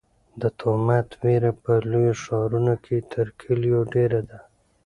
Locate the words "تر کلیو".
3.11-3.79